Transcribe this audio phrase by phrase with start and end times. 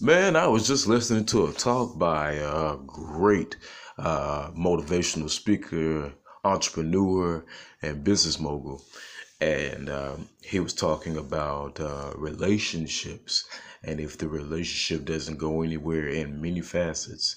[0.00, 3.56] Man, I was just listening to a talk by a great
[3.98, 6.12] uh, motivational speaker,
[6.44, 7.44] entrepreneur,
[7.82, 8.80] and business mogul.
[9.40, 13.44] And um, he was talking about uh, relationships.
[13.82, 17.34] And if the relationship doesn't go anywhere in many facets,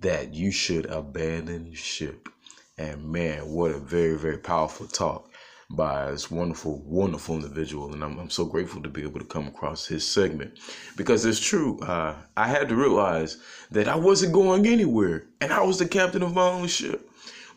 [0.00, 2.28] that you should abandon ship.
[2.76, 5.31] And man, what a very, very powerful talk
[5.72, 7.92] by this wonderful, wonderful individual.
[7.92, 10.58] And I'm, I'm so grateful to be able to come across his segment
[10.96, 11.80] because it's true.
[11.80, 13.38] Uh, I had to realize
[13.70, 17.08] that I wasn't going anywhere and I was the captain of my own ship.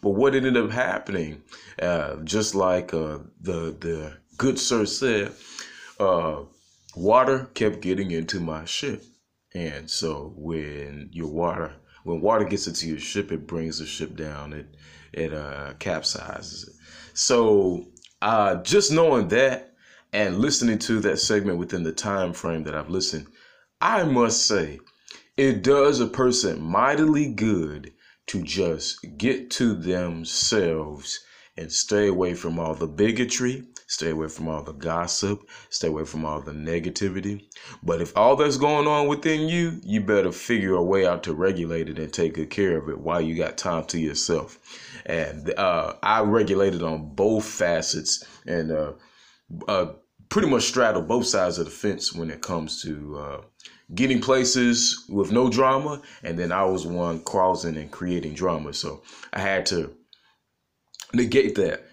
[0.02, 1.42] But what ended up happening,
[1.82, 5.34] uh, just like uh, the, the good sir said,
[6.00, 6.44] uh,
[6.96, 9.04] water kept getting into my ship.
[9.54, 14.16] And so when your water, when water gets into your ship, it brings the ship
[14.16, 14.54] down.
[14.54, 14.68] It,
[15.12, 16.74] it uh, capsizes it.
[17.14, 17.88] So
[18.22, 19.74] uh, just knowing that
[20.14, 23.28] and listening to that segment within the time frame that I've listened,
[23.82, 24.80] I must say
[25.38, 27.92] it does a person mightily good
[28.28, 31.20] to just get to themselves
[31.58, 36.04] and stay away from all the bigotry, stay away from all the gossip, stay away
[36.04, 37.46] from all the negativity.
[37.84, 41.34] But if all that's going on within you, you better figure a way out to
[41.34, 44.60] regulate it and take good care of it while you got time to yourself.
[45.06, 48.94] And uh, I regulated on both facets and uh,
[49.68, 49.94] uh,
[50.30, 53.42] pretty much straddle both sides of the fence when it comes to uh,
[53.94, 56.02] getting places with no drama.
[56.24, 58.74] And then I was one causing and creating drama.
[58.74, 59.94] So I had to
[61.14, 61.86] negate that.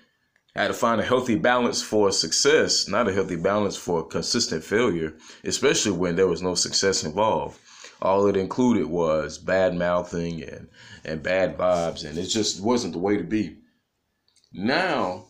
[0.54, 4.62] I had to find a healthy balance for success, not a healthy balance for consistent
[4.62, 7.58] failure, especially when there was no success involved.
[8.02, 10.68] All it included was bad mouthing and,
[11.04, 13.58] and bad vibes, and it just wasn't the way to be.
[14.52, 15.28] Now,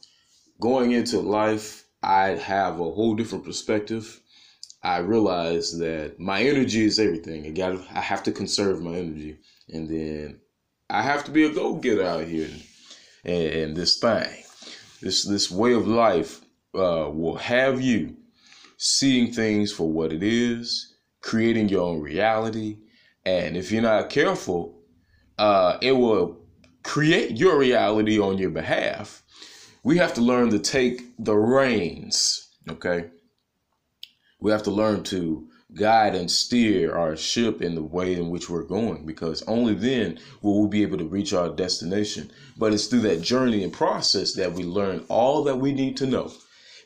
[0.58, 4.20] going into life, I have a whole different perspective.
[4.82, 7.46] I realize that my energy is everything.
[7.46, 10.40] I got I have to conserve my energy, and then
[10.88, 12.48] I have to be a go getter out here
[13.24, 14.44] and, and this thing.
[15.02, 16.40] This this way of life
[16.74, 18.16] uh, will have you
[18.78, 20.91] seeing things for what it is,
[21.22, 22.78] creating your own reality,
[23.24, 24.78] and if you're not careful,
[25.38, 26.38] uh, it will
[26.82, 29.22] create your reality on your behalf.
[29.84, 32.48] We have to learn to take the reins.
[32.68, 33.10] Okay,
[34.40, 38.50] we have to learn to guide and steer our ship in the way in which
[38.50, 42.30] we're going because only then will we be able to reach our destination.
[42.58, 46.06] But it's through that journey and process that we learn all that we need to
[46.06, 46.30] know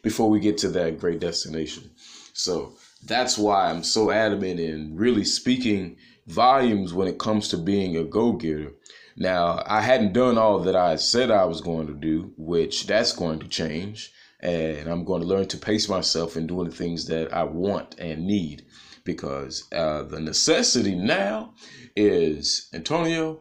[0.02, 1.91] before we get to that great destination.
[2.32, 2.75] So
[3.06, 5.97] that's why I'm so adamant in really speaking
[6.27, 8.72] volumes when it comes to being a go getter.
[9.17, 13.12] Now, I hadn't done all that I said I was going to do, which that's
[13.12, 14.12] going to change.
[14.41, 17.94] And I'm going to learn to pace myself in doing the things that I want
[17.99, 18.67] and need
[19.05, 21.55] because uh, the necessity now
[21.94, 23.38] is Anthonio,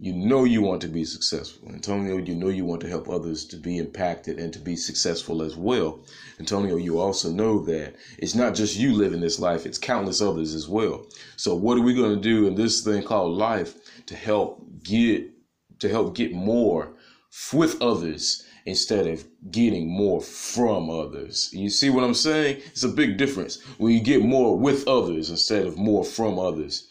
[0.00, 1.68] you know you want to be successful.
[1.68, 5.42] Anthonio, you know you want to help others to be impacted and to be successful
[5.42, 6.00] as well.
[6.40, 10.54] Anthonio, you also know that it's not just you living this life, it's countless others
[10.54, 11.06] as well.
[11.36, 13.74] So what are we going to do in this thing called life
[14.06, 15.30] to help get
[15.80, 16.92] to help get more
[17.52, 21.50] with others instead of getting more from others.
[21.52, 22.60] You see what I'm saying?
[22.66, 26.86] It's a big difference when you get more with others instead of more from others.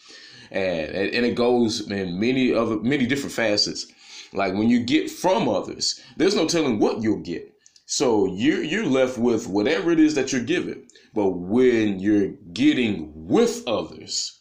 [0.50, 3.86] And, and, it goes in many other many different facets.
[4.34, 7.54] Like when you get from others, there's no telling what you'll get.
[7.90, 10.88] So you're you're left with whatever it is that you're given.
[11.14, 14.40] But when you're getting with others,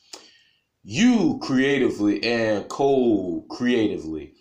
[0.83, 4.35] you creatively and co-creatively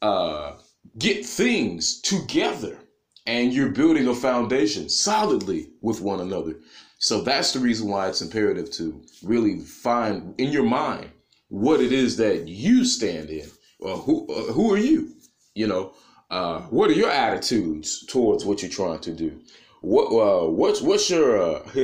[0.00, 0.52] uh
[0.98, 2.78] get things together
[3.26, 6.54] and you're building a foundation solidly with one another.
[6.98, 11.10] So that's the reason why it's imperative to really find in your mind
[11.48, 13.50] what it is that you stand in.
[13.78, 15.12] Well, who uh, who are you?
[15.54, 15.92] You know,
[16.30, 19.40] uh, what are your attitudes towards what you're trying to do?
[19.80, 21.40] What uh, what's what's your?
[21.40, 21.62] Uh,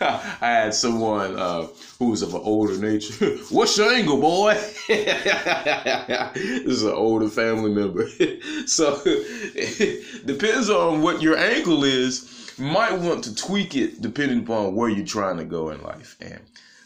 [0.00, 1.66] I had someone uh,
[1.98, 3.36] who was of an older nature.
[3.50, 4.54] what's your angle, boy?
[4.88, 8.08] this is an older family member,
[8.66, 9.02] so
[10.24, 12.54] depends on what your angle is.
[12.58, 16.40] Might want to tweak it depending upon where you're trying to go in life, and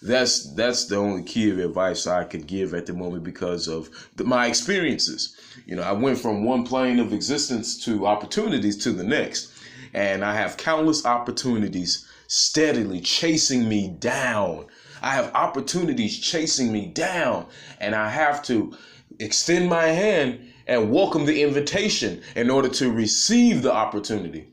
[0.04, 3.88] that's that's the only key of advice I could give at the moment because of
[4.16, 5.34] the, my experiences.
[5.64, 9.50] You know, I went from one plane of existence to opportunities to the next,
[9.94, 14.66] and I have countless opportunities steadily chasing me down.
[15.00, 17.46] I have opportunities chasing me down,
[17.80, 18.76] and I have to
[19.18, 24.50] extend my hand and welcome the invitation in order to receive the opportunity.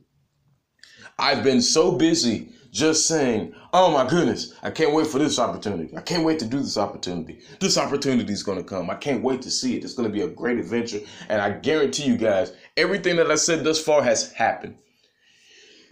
[1.20, 5.96] I've been so busy just saying, "Oh my goodness, I can't wait for this opportunity.
[5.96, 7.40] I can't wait to do this opportunity.
[7.60, 8.90] This opportunity is going to come.
[8.90, 9.84] I can't wait to see it.
[9.84, 13.36] It's going to be a great adventure." And I guarantee you guys, everything that I
[13.36, 14.78] said thus far has happened.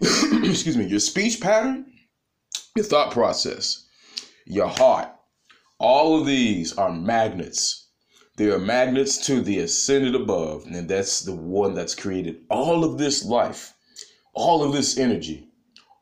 [0.00, 0.86] Excuse me.
[0.86, 1.92] Your speech pattern,
[2.74, 3.86] your thought process,
[4.46, 5.08] your heart,
[5.78, 7.88] all of these are magnets.
[8.36, 12.96] They are magnets to the ascended above, and that's the one that's created all of
[12.96, 13.74] this life,
[14.32, 15.49] all of this energy,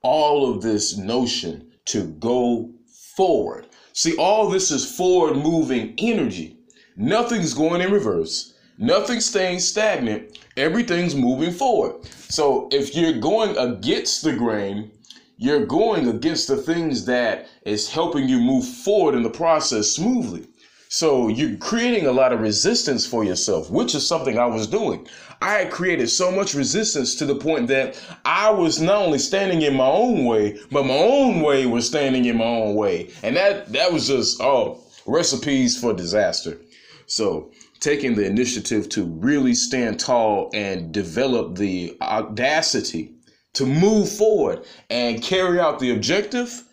[0.03, 2.71] all of this notion to go
[3.17, 3.67] forward.
[3.93, 6.57] See, all this is forward moving energy.
[6.97, 12.05] Nothing's going in reverse, nothing's staying stagnant, everything's moving forward.
[12.29, 14.91] So if you're going against the grain,
[15.37, 20.49] you're going against the things that is helping you move forward in the process smoothly.
[20.91, 25.07] So you're creating a lot of resistance for yourself, which is something I was doing.
[25.43, 29.63] I had created so much resistance to the point that I was not only standing
[29.63, 33.11] in my own way, but my own way was standing in my own way.
[33.23, 36.59] And that that was just oh, recipes for disaster.
[37.07, 43.13] So taking the initiative to really stand tall and develop the audacity
[43.53, 46.65] to move forward and carry out the objective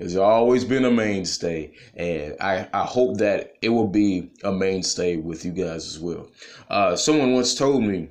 [0.00, 1.72] has always been a mainstay.
[1.94, 6.28] And I, I hope that it will be a mainstay with you guys as well.
[6.68, 8.08] Uh, someone once told me,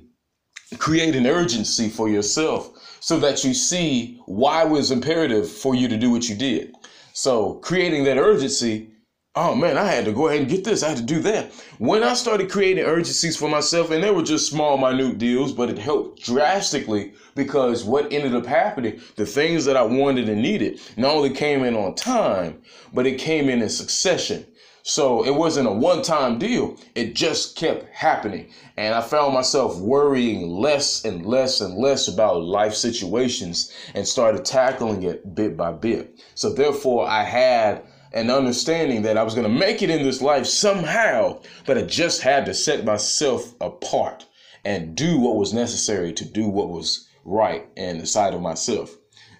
[0.78, 5.88] create an urgency for yourself so that you see why it was imperative for you
[5.88, 6.74] to do what you did.
[7.12, 8.89] So creating that urgency
[9.36, 10.82] oh man, I had to go ahead and get this.
[10.82, 11.52] I had to do that.
[11.78, 15.70] When I started creating urgencies for myself, and they were just small, minute deals, but
[15.70, 20.80] it helped drastically because what ended up happening, the things that I wanted and needed,
[20.96, 22.60] not only came in on time,
[22.92, 24.46] but it came in in succession.
[24.82, 26.76] So it wasn't a one time deal.
[26.94, 28.50] It just kept happening.
[28.76, 34.44] And I found myself worrying less and less and less about life situations and started
[34.44, 36.18] tackling it bit by bit.
[36.34, 40.20] So therefore, I had and understanding that I was going to make it in this
[40.20, 44.26] life somehow, but I just had to set myself apart
[44.64, 48.96] and do what was necessary to do what was right in the sight of myself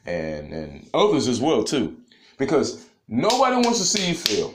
[0.07, 1.97] and and others as well too,
[2.39, 4.55] because nobody wants to see you fail.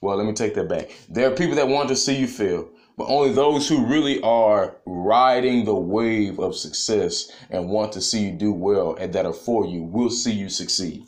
[0.00, 0.90] Well, let me take that back.
[1.08, 4.76] There are people that want to see you fail, but only those who really are
[4.84, 9.32] riding the wave of success and want to see you do well and that are
[9.32, 11.04] for you will see you succeed.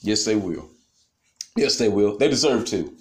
[0.00, 0.68] Yes, they will.
[1.56, 2.16] Yes, they will.
[2.18, 2.92] They deserve to.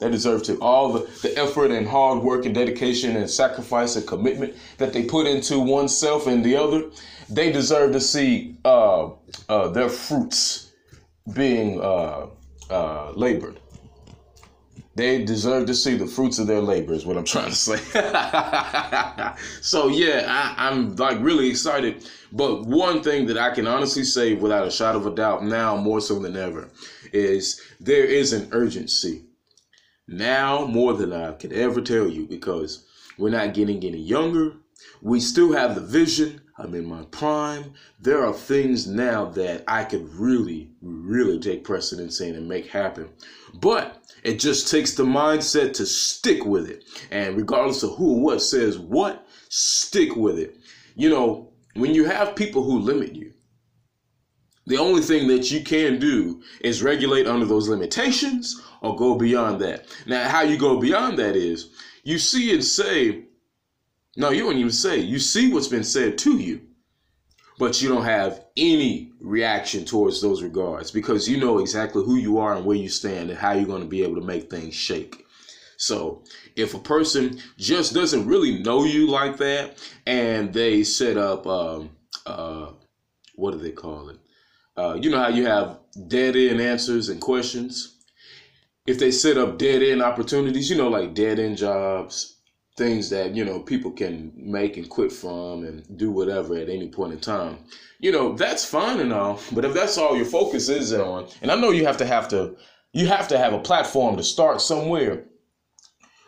[0.00, 0.58] They deserve to.
[0.60, 5.04] All the, the effort and hard work and dedication and sacrifice and commitment that they
[5.04, 6.84] put into oneself and the other,
[7.28, 9.10] they deserve to see uh,
[9.48, 10.72] uh, their fruits
[11.34, 12.26] being uh,
[12.70, 13.60] uh labored.
[14.94, 17.76] They deserve to see the fruits of their labor, is what I'm trying to say.
[19.60, 22.04] so, yeah, I, I'm like really excited.
[22.32, 25.76] But one thing that I can honestly say without a shot of a doubt now
[25.76, 26.68] more so than ever
[27.12, 29.24] is there is an urgency
[30.06, 32.84] now more than I could ever tell you because
[33.18, 34.54] we're not getting any younger.
[35.02, 36.40] We still have the vision.
[36.56, 37.74] I'm in my prime.
[38.00, 43.10] There are things now that I could really, really take precedence in and make happen.
[43.54, 46.84] But it just takes the mindset to stick with it.
[47.10, 50.56] And regardless of who or what says what, stick with it.
[50.96, 53.32] You know, when you have people who limit you,
[54.68, 59.60] the only thing that you can do is regulate under those limitations or go beyond
[59.62, 59.86] that.
[60.06, 61.70] Now, how you go beyond that is
[62.04, 63.24] you see and say,
[64.16, 66.60] no, you don't even say, you see what's been said to you,
[67.58, 72.38] but you don't have any reaction towards those regards because you know exactly who you
[72.38, 74.74] are and where you stand and how you're going to be able to make things
[74.74, 75.24] shake.
[75.78, 76.24] So
[76.56, 81.90] if a person just doesn't really know you like that and they set up, um,
[82.26, 82.72] uh,
[83.34, 84.18] what do they call it?
[84.78, 87.96] Uh, you know how you have dead end answers and questions.
[88.86, 92.36] If they set up dead end opportunities, you know, like dead end jobs,
[92.76, 96.88] things that you know people can make and quit from and do whatever at any
[96.88, 97.58] point in time.
[97.98, 101.50] You know, that's fine and all, but if that's all your focus is on, and
[101.50, 102.56] I know you have to have to,
[102.92, 105.24] you have to have a platform to start somewhere.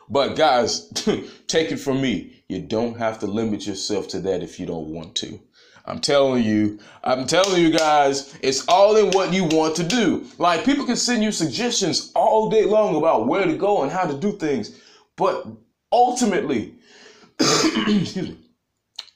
[0.08, 0.88] But guys,
[1.46, 4.88] take it from me, you don't have to limit yourself to that if you don't
[4.88, 5.38] want to.
[5.86, 10.26] I'm telling you, I'm telling you guys, it's all in what you want to do.
[10.38, 14.04] Like people can send you suggestions all day long about where to go and how
[14.04, 14.80] to do things,
[15.16, 15.46] but
[15.92, 16.74] ultimately,
[17.40, 18.38] excuse me,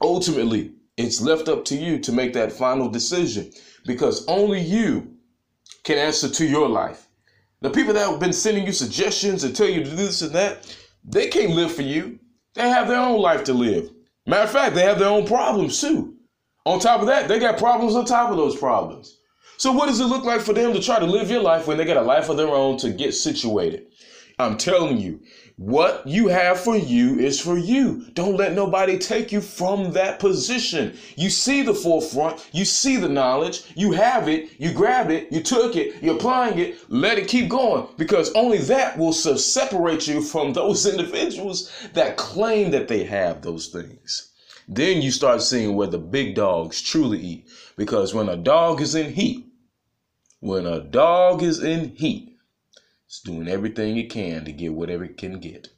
[0.00, 3.50] ultimately, it's left up to you to make that final decision
[3.86, 5.14] because only you
[5.82, 7.08] can answer to your life.
[7.60, 10.32] The people that have been sending you suggestions and tell you to do this and
[10.32, 12.18] that, they can't live for you.
[12.54, 13.90] They have their own life to live.
[14.26, 16.13] Matter of fact, they have their own problems too.
[16.66, 19.18] On top of that, they got problems on top of those problems.
[19.58, 21.76] So, what does it look like for them to try to live your life when
[21.76, 23.86] they got a life of their own to get situated?
[24.38, 25.20] I'm telling you,
[25.56, 28.06] what you have for you is for you.
[28.14, 30.96] Don't let nobody take you from that position.
[31.16, 35.40] You see the forefront, you see the knowledge, you have it, you grab it, you
[35.40, 40.20] took it, you're applying it, let it keep going because only that will separate you
[40.20, 44.32] from those individuals that claim that they have those things.
[44.66, 48.94] Then you start seeing where the big dogs truly eat because when a dog is
[48.94, 49.46] in heat,
[50.40, 52.36] when a dog is in heat,
[53.06, 55.68] it's doing everything it can to get whatever it can get.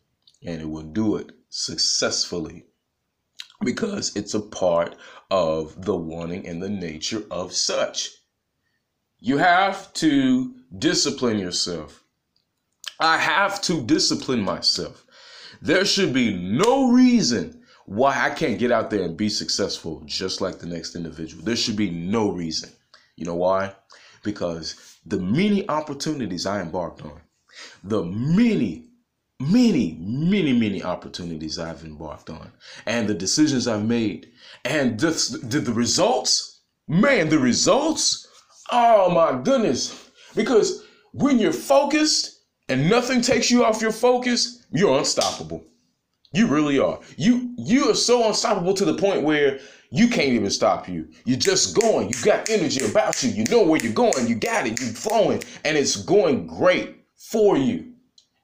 [0.45, 2.67] And it will do it successfully
[3.65, 4.95] because it's a part
[5.31, 8.11] of the wanting and the nature of such.
[9.19, 12.05] You have to discipline yourself.
[13.01, 15.05] I have to discipline myself.
[15.61, 20.41] There should be no reason why I can't get out there and be successful just
[20.41, 21.45] like the next individual.
[21.45, 22.71] There should be no reason.
[23.17, 23.75] You know why?
[24.25, 27.21] Because the many opportunities I embarked on,
[27.85, 28.89] the many,
[29.39, 32.51] many, many, many opportunities I've embarked on
[32.87, 34.33] and the decisions I've made
[34.65, 38.27] and the, the results, man, the results,
[38.73, 40.11] oh my goodness.
[40.35, 45.65] Because when you're focused and nothing takes you off your focus, you're unstoppable.
[46.37, 47.01] You really are.
[47.17, 49.59] You you are so unstoppable to the point where
[49.91, 51.09] you can't even stop you.
[51.25, 52.11] You're just going.
[52.11, 53.31] You got energy about you.
[53.31, 54.29] You know where you're going.
[54.29, 54.79] You got it.
[54.79, 57.93] You're flowing, and it's going great for you.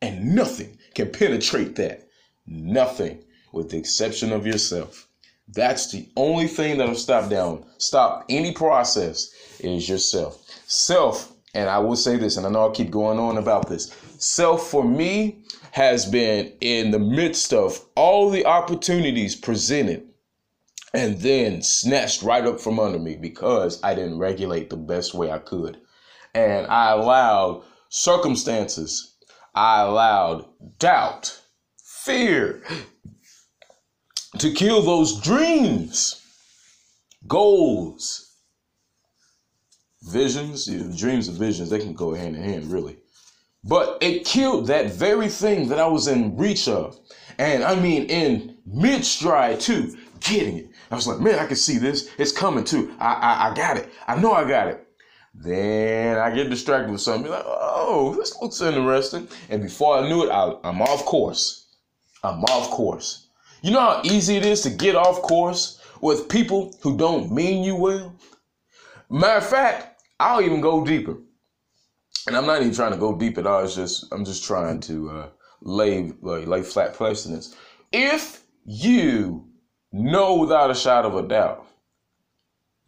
[0.00, 2.08] And nothing can penetrate that.
[2.46, 5.06] Nothing, with the exception of yourself.
[5.48, 10.42] That's the only thing that'll stop down, stop any process is yourself.
[10.66, 13.94] Self, and I will say this, and I know I'll keep going on about this.
[14.22, 20.06] Self for me has been in the midst of all the opportunities presented
[20.94, 25.32] and then snatched right up from under me because I didn't regulate the best way
[25.32, 25.80] I could.
[26.34, 29.16] And I allowed circumstances,
[29.56, 30.46] I allowed
[30.78, 31.40] doubt,
[31.84, 32.62] fear
[34.38, 36.24] to kill those dreams,
[37.26, 38.36] goals,
[40.02, 40.66] visions.
[40.96, 43.01] Dreams and visions, they can go hand in hand, really.
[43.64, 46.98] But it killed that very thing that I was in reach of.
[47.38, 50.68] And I mean, in mid stride, too, getting it.
[50.90, 52.10] I was like, man, I can see this.
[52.18, 52.94] It's coming too.
[52.98, 53.88] I, I, I got it.
[54.06, 54.86] I know I got it.
[55.34, 57.30] Then I get distracted with something.
[57.30, 59.28] Like, oh, this looks interesting.
[59.48, 61.68] And before I knew it, I, I'm off course.
[62.22, 63.28] I'm off course.
[63.62, 67.64] You know how easy it is to get off course with people who don't mean
[67.64, 68.14] you well?
[69.08, 71.16] Matter of fact, I'll even go deeper.
[72.26, 73.64] And I'm not even trying to go deep at all.
[73.64, 75.28] It's just I'm just trying to uh,
[75.60, 77.56] lay lay flat precedents.
[77.92, 79.48] If you
[79.92, 81.66] know without a shadow of a doubt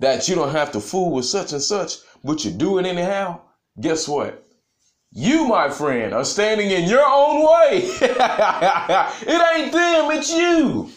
[0.01, 3.41] that you don't have to fool with such and such, but you do it anyhow,
[3.81, 4.45] guess what?
[5.11, 7.83] You, my friend, are standing in your own way.
[8.01, 10.91] it ain't them, it's you.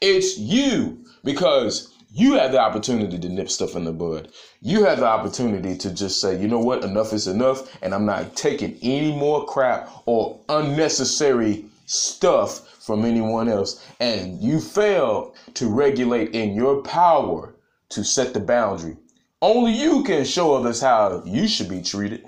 [0.00, 4.28] It's you because you had the opportunity to nip stuff in the bud.
[4.62, 8.06] You had the opportunity to just say, you know what, enough is enough, and I'm
[8.06, 13.84] not taking any more crap or unnecessary stuff from anyone else.
[13.98, 17.52] And you failed to regulate in your power
[17.88, 18.96] to set the boundary.
[19.42, 22.24] Only you can show others how you should be treated.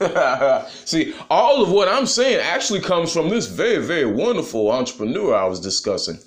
[0.84, 5.46] See, all of what I'm saying actually comes from this very, very wonderful entrepreneur I
[5.46, 6.18] was discussing.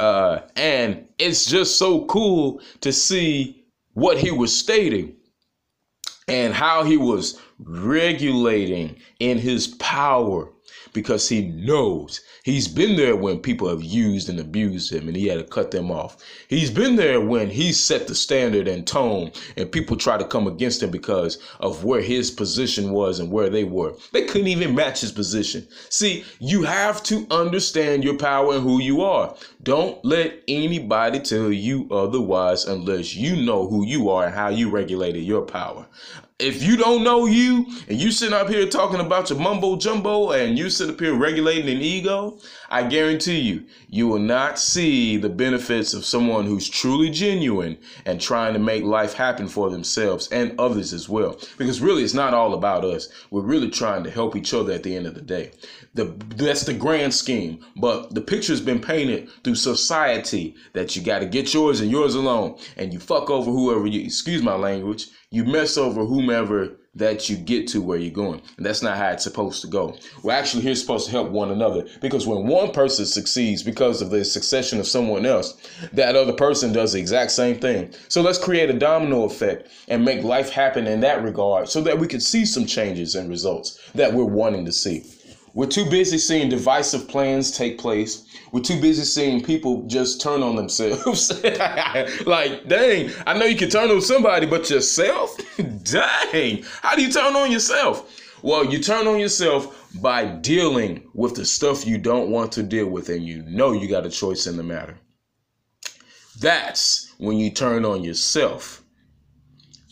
[0.00, 5.14] Uh, and it's just so cool to see what he was stating
[6.26, 10.48] and how he was regulating in his power
[10.92, 15.26] because he knows he's been there when people have used and abused him and he
[15.26, 16.16] had to cut them off.
[16.48, 20.46] He's been there when he set the standard and tone and people try to come
[20.46, 23.94] against him because of where his position was and where they were.
[24.12, 25.66] They couldn't even match his position.
[25.88, 29.34] See, you have to understand your power and who you are.
[29.62, 34.70] Don't let anybody tell you otherwise unless you know who you are and how you
[34.70, 35.86] regulated your power
[36.40, 40.32] if you don't know you and you sitting up here talking about your mumbo jumbo
[40.32, 42.38] and you sit up here regulating an ego,
[42.70, 48.20] I guarantee you, you will not see the benefits of someone who's truly genuine and
[48.20, 51.38] trying to make life happen for themselves and others as well.
[51.58, 53.08] Because really, it's not all about us.
[53.30, 55.50] We're really trying to help each other at the end of the day.
[55.94, 56.04] The,
[56.36, 57.64] that's the grand scheme.
[57.76, 62.14] But the picture's been painted through society that you got to get yours and yours
[62.14, 62.58] alone.
[62.76, 67.36] And you fuck over whoever you, excuse my language, you mess over whomever that you
[67.36, 68.42] get to where you're going.
[68.56, 69.96] And that's not how it's supposed to go.
[70.24, 74.10] We're actually here supposed to help one another because when one person succeeds because of
[74.10, 75.56] the succession of someone else,
[75.92, 77.94] that other person does the exact same thing.
[78.08, 82.00] So let's create a domino effect and make life happen in that regard so that
[82.00, 85.04] we can see some changes and results that we're wanting to see.
[85.54, 88.24] We're too busy seeing divisive plans take place.
[88.52, 91.30] We're too busy seeing people just turn on themselves.
[92.26, 95.36] like, dang, I know you can turn on somebody, but yourself?
[95.84, 98.20] dang, how do you turn on yourself?
[98.42, 102.86] Well, you turn on yourself by dealing with the stuff you don't want to deal
[102.86, 104.98] with, and you know you got a choice in the matter.
[106.40, 108.82] That's when you turn on yourself.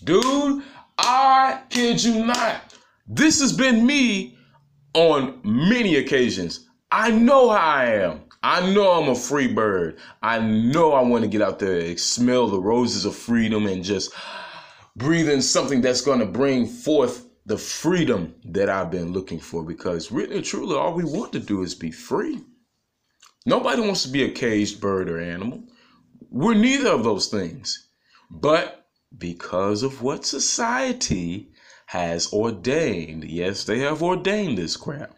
[0.03, 0.63] Dude,
[0.97, 2.75] I kid you not.
[3.07, 4.39] This has been me
[4.95, 6.67] on many occasions.
[6.91, 8.23] I know how I am.
[8.43, 9.99] I know I'm a free bird.
[10.23, 13.83] I know I want to get out there and smell the roses of freedom and
[13.83, 14.13] just
[14.97, 19.65] breathe in something that's going to bring forth the freedom that I've been looking for
[19.65, 22.45] because really and truly all we want to do is be free.
[23.47, 25.65] Nobody wants to be a caged bird or animal.
[26.31, 27.89] We're neither of those things.
[28.31, 31.51] But because of what society
[31.89, 33.25] has ordained.
[33.25, 35.17] Yes, they have ordained this crap.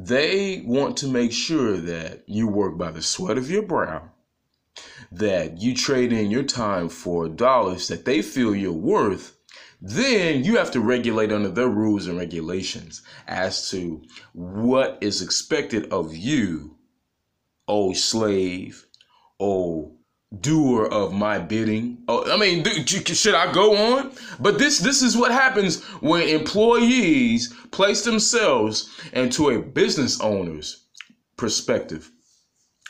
[0.00, 4.12] They want to make sure that you work by the sweat of your brow,
[5.10, 9.36] that you trade in your time for dollars that they feel you're worth.
[9.82, 14.02] Then you have to regulate under their rules and regulations as to
[14.32, 16.76] what is expected of you,
[17.66, 18.86] oh slave,
[19.40, 19.97] oh
[20.40, 21.98] doer of my bidding.
[22.06, 24.12] Oh, I mean, should I go on?
[24.38, 30.84] But this this is what happens when employees place themselves into a business owner's
[31.36, 32.10] perspective.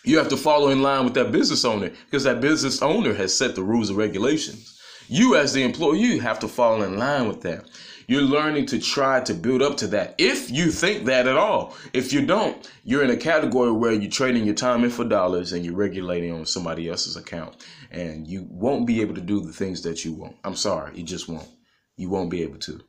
[0.05, 3.37] You have to follow in line with that business owner because that business owner has
[3.37, 4.79] set the rules and regulations.
[5.09, 7.65] You as the employee have to follow in line with that.
[8.11, 11.77] You're learning to try to build up to that if you think that at all.
[11.93, 15.53] If you don't, you're in a category where you're trading your time in for dollars
[15.53, 17.67] and you're regulating on somebody else's account.
[17.91, 20.37] And you won't be able to do the things that you want.
[20.43, 21.51] I'm sorry, you just won't.
[21.99, 22.81] You won't be able to.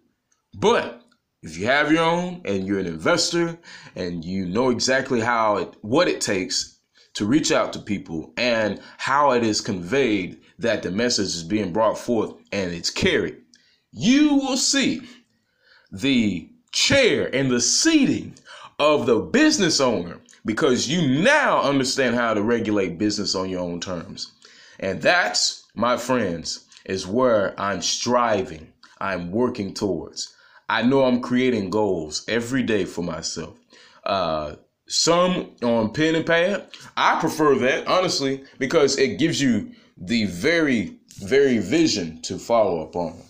[0.54, 1.02] But
[1.44, 3.60] if you have your own and you're an investor
[3.98, 6.80] and you know exactly how it what it takes
[7.16, 11.74] to reach out to people and how it is conveyed that the message is being
[11.74, 13.36] brought forth and it's carried
[13.92, 15.02] you will see
[15.92, 18.34] the chair and the seating
[18.78, 23.80] of the business owner because you now understand how to regulate business on your own
[23.80, 24.32] terms.
[24.80, 30.34] And that's, my friends, is where I'm striving, I'm working towards.
[30.70, 33.56] I know I'm creating goals every day for myself.
[34.06, 34.56] Uh,
[34.88, 36.68] some on pen and pad.
[36.96, 42.96] I prefer that, honestly, because it gives you the very, very vision to follow up
[42.96, 43.22] on.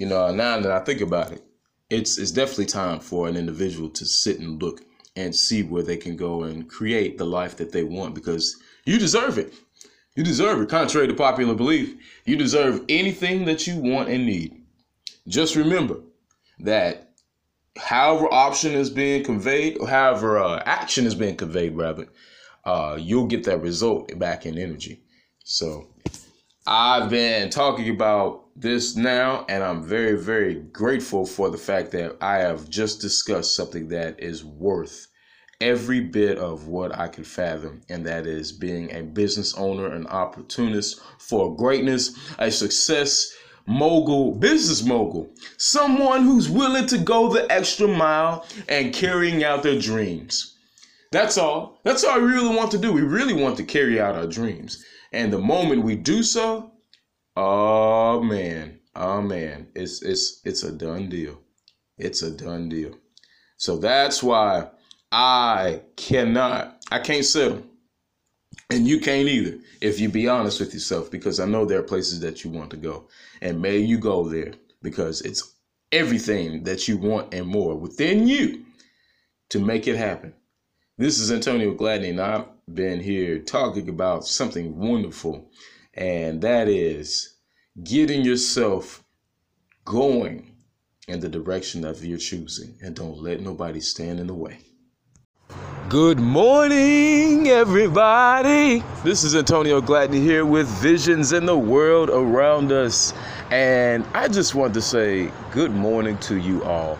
[0.00, 1.44] You know, now that I think about it,
[1.90, 4.80] it's it's definitely time for an individual to sit and look
[5.14, 8.98] and see where they can go and create the life that they want because you
[8.98, 9.52] deserve it.
[10.16, 10.70] You deserve it.
[10.70, 14.62] Contrary to popular belief, you deserve anything that you want and need.
[15.28, 16.00] Just remember
[16.60, 17.12] that
[17.76, 22.06] however option is being conveyed, or however uh, action is being conveyed, rather,
[22.64, 25.02] uh, you'll get that result back in energy.
[25.44, 25.88] So
[26.66, 32.18] I've been talking about this now, and I'm very, very grateful for the fact that
[32.20, 35.06] I have just discussed something that is worth
[35.62, 40.06] every bit of what I could fathom, and that is being a business owner, an
[40.08, 43.34] opportunist for greatness, a success
[43.66, 49.78] mogul, business mogul, someone who's willing to go the extra mile and carrying out their
[49.78, 50.58] dreams.
[51.10, 51.80] That's all.
[51.84, 52.92] That's all we really want to do.
[52.92, 54.84] We really want to carry out our dreams.
[55.12, 56.72] And the moment we do so,
[57.36, 61.40] oh man, oh man, it's it's it's a done deal.
[61.98, 62.96] It's a done deal.
[63.56, 64.70] So that's why
[65.12, 67.62] I cannot, I can't settle.
[68.70, 71.84] And you can't either, if you be honest with yourself, because I know there are
[71.84, 73.08] places that you want to go.
[73.42, 75.54] And may you go there because it's
[75.92, 78.64] everything that you want and more within you
[79.50, 80.32] to make it happen.
[80.96, 85.50] This is Anthonio Gladney, and I've been here talking about something wonderful,
[85.94, 87.36] and that is
[87.82, 89.02] getting yourself
[89.84, 90.54] going
[91.08, 94.58] in the direction of your choosing, and don't let nobody stand in the way.
[95.88, 98.84] Good morning, everybody.
[99.02, 103.12] This is Anthonio Gladney here with Visions in the World Around Us.
[103.50, 106.96] And I just want to say good morning to you all.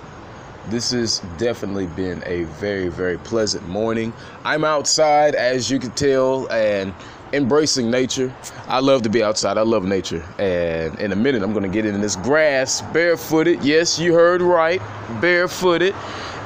[0.69, 4.13] This has definitely been a very, very pleasant morning.
[4.45, 6.95] I'm outside, as you can tell, and
[7.33, 8.33] embracing nature.
[8.69, 9.57] I love to be outside.
[9.57, 10.25] I love nature.
[10.39, 13.65] And in a minute, I'm going to get in this grass barefooted.
[13.65, 14.81] Yes, you heard right.
[15.21, 15.95] Barefooted.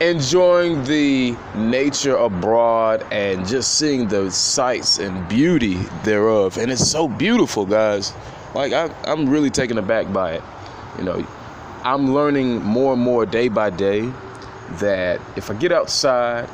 [0.00, 6.58] Enjoying the nature abroad and just seeing the sights and beauty thereof.
[6.58, 8.12] And it's so beautiful, guys.
[8.54, 10.42] Like, I, I'm really taken aback by it.
[10.98, 11.26] You know,
[11.84, 14.10] I'm learning more and more day by day
[14.80, 16.48] that if I get outside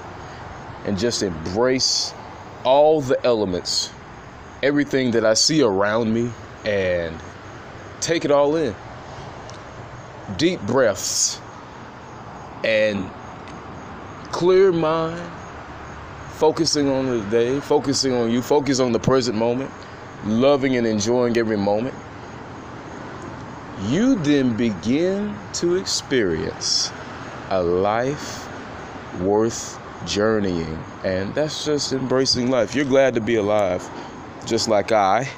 [0.85, 2.13] and just embrace
[2.65, 3.91] all the elements
[4.63, 6.31] everything that I see around me
[6.65, 7.17] and
[8.01, 8.75] take it all in.
[10.37, 11.41] Deep breaths
[12.65, 13.11] and
[14.33, 15.21] clear mind,
[16.33, 19.71] focusing on the day, focusing on you, focus on the present moment,
[20.25, 21.95] loving and enjoying every moment.
[23.89, 26.93] You then begin to experience
[27.49, 28.49] a life
[29.21, 32.75] worth journeying, and that's just embracing life.
[32.75, 33.89] You're glad to be alive
[34.47, 35.29] just like I,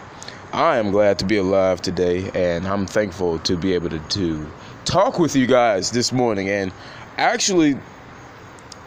[0.52, 4.46] I am glad to be alive today, and I'm thankful to be able to, to
[4.84, 6.50] talk with you guys this morning.
[6.50, 6.72] And
[7.16, 7.78] actually,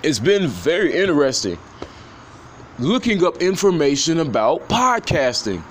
[0.04, 1.58] it's been very interesting
[2.78, 5.64] looking up information about podcasting.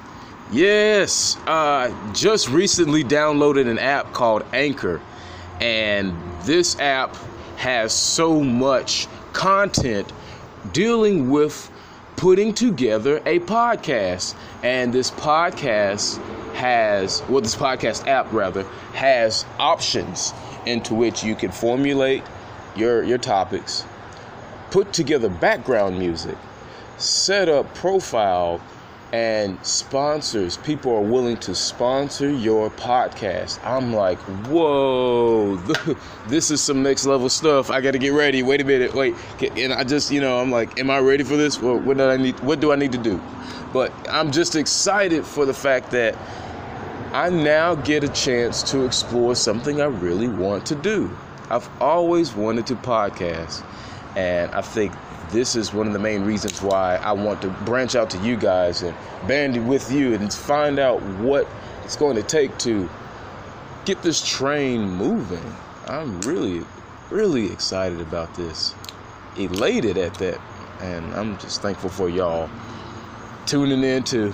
[0.55, 5.01] Yes, uh, just recently downloaded an app called Anchor,
[5.61, 6.15] and
[6.45, 7.17] this app
[7.57, 10.13] has so much content
[10.73, 11.69] dealing with
[12.15, 14.37] putting together a podcast.
[14.63, 16.23] And this podcast
[16.55, 18.63] has, well, this podcast app rather,
[18.93, 20.33] has options
[20.67, 22.23] into which you can formulate
[22.77, 23.85] your, your topics,
[24.71, 26.39] put together background music,
[26.97, 28.61] set up profile
[29.15, 30.57] and sponsors.
[30.57, 33.65] People are willing to sponsor your podcast.
[33.65, 35.55] I'm like, whoa,
[36.27, 37.71] this is some next level stuff.
[37.71, 38.43] I got to get ready.
[38.43, 39.15] Wait a minute, wait.
[39.57, 41.63] And I just, you know, I'm like, am I ready for this?
[41.63, 42.41] Well, what do I need?
[42.41, 43.23] What do I need to do?
[43.73, 46.19] But I'm just excited for the fact that
[47.13, 51.17] I now get a chance to explore something I really want to do.
[51.51, 53.65] I've always wanted to podcast,
[54.17, 54.93] and I think
[55.31, 58.37] this is one of the main reasons why I want to branch out to you
[58.37, 61.49] guys and bandy with you and find out what
[61.85, 62.89] it's going to take to
[63.85, 65.45] get this train moving.
[65.87, 66.65] I'm really,
[67.11, 68.75] really excited about this,
[69.37, 70.41] elated at that,
[70.81, 72.49] and I'm just thankful for y'all
[73.47, 74.33] tuning in to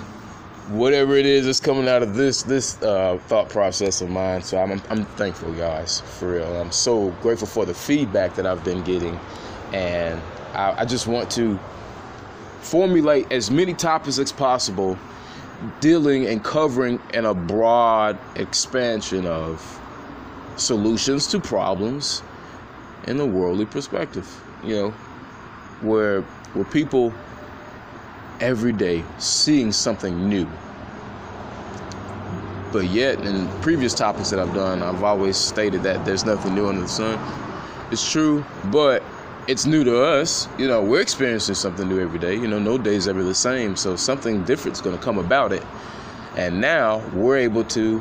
[0.68, 4.42] whatever it is that's coming out of this this uh, thought process of mine.
[4.42, 6.56] So I'm I'm thankful, guys, for real.
[6.60, 9.18] I'm so grateful for the feedback that I've been getting,
[9.72, 10.20] and
[10.54, 11.58] I, I just want to
[12.60, 14.98] formulate as many topics as possible
[15.80, 19.80] dealing and covering in a broad expansion of
[20.56, 22.22] solutions to problems
[23.06, 24.90] in a worldly perspective you know
[25.80, 27.12] where where people
[28.40, 30.48] every day seeing something new.
[32.72, 36.68] But yet in previous topics that I've done I've always stated that there's nothing new
[36.68, 37.18] under the sun.
[37.90, 39.02] It's true but
[39.50, 40.48] it's new to us.
[40.58, 42.34] You know, we're experiencing something new every day.
[42.34, 43.74] You know, no day is ever the same.
[43.74, 45.64] So something different is going to come about it.
[46.36, 48.00] And now we're able to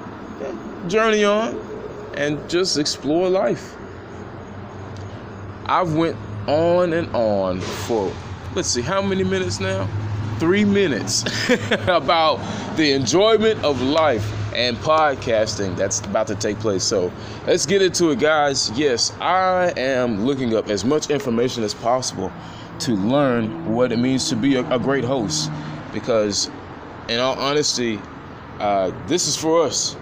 [0.88, 1.60] journey on
[2.14, 3.76] and just explore life.
[5.66, 8.14] I've went on and on for
[8.54, 9.88] let's see how many minutes now?
[10.38, 11.24] 3 minutes
[11.88, 12.38] about
[12.78, 16.84] the enjoyment of life and podcasting that's about to take place.
[16.84, 17.12] So
[17.46, 18.72] let's get into it, guys.
[18.78, 22.32] Yes, I am looking up as much information as possible
[22.80, 25.52] to learn what it means to be a, a great host
[25.94, 26.50] because,
[27.08, 28.00] in all honesty,
[28.60, 29.98] uh, this is for us.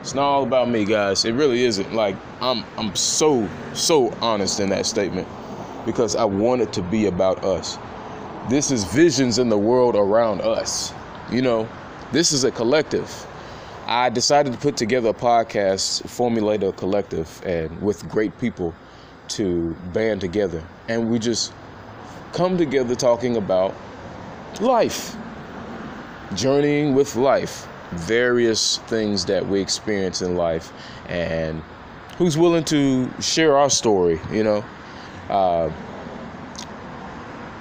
[0.00, 1.24] It's not all about me, guys.
[1.24, 1.92] It really isn't.
[1.92, 5.28] Like I'm, I'm so, so honest in that statement
[5.84, 7.78] because I want it to be about us.
[8.48, 10.94] This is visions in the world around us.
[11.30, 11.68] You know,
[12.12, 13.26] this is a collective.
[13.88, 18.74] I decided to put together a podcast, formulate a collective, and with great people
[19.28, 20.62] to band together.
[20.88, 21.54] And we just
[22.34, 23.74] come together talking about
[24.60, 25.16] life,
[26.34, 30.70] journeying with life, various things that we experience in life,
[31.08, 31.62] and
[32.18, 34.62] who's willing to share our story, you know.
[35.30, 35.72] Uh,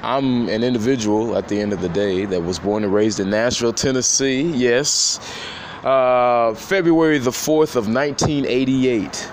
[0.03, 3.29] I'm an individual at the end of the day that was born and raised in
[3.29, 4.41] Nashville, Tennessee.
[4.41, 5.21] Yes.
[5.87, 9.31] Uh, February the 4th of 1988.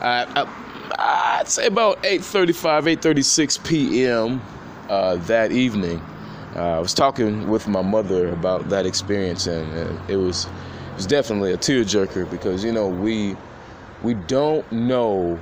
[0.00, 0.46] Uh,
[0.96, 4.40] I'd say about 8:35, 8:36 p.m.
[4.88, 6.00] Uh, that evening.
[6.54, 11.06] Uh, I was talking with my mother about that experience, and it was it was
[11.06, 13.36] definitely a tearjerker because you know we
[14.04, 15.36] we don't know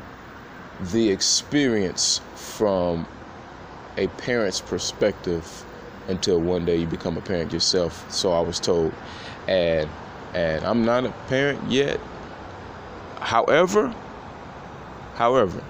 [0.80, 3.06] the experience from
[3.98, 5.66] a parent's perspective
[6.08, 8.10] until one day you become a parent yourself.
[8.10, 8.94] So I was told,
[9.48, 9.90] and
[10.34, 12.00] and I'm not a parent yet.
[13.20, 13.94] However,
[15.14, 15.62] however,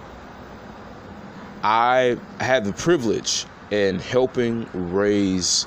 [1.62, 5.66] I had the privilege in helping raise